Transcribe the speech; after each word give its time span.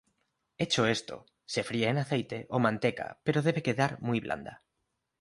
Hecho 0.57 0.87
esto, 0.87 1.27
se 1.45 1.61
fríe 1.69 1.87
en 1.91 1.99
aceite 2.03 2.39
o 2.55 2.57
manteca 2.65 3.05
pero 3.25 3.45
debe 3.47 3.65
quedar 3.67 3.91
muy 4.07 4.19
blanda. 4.25 4.53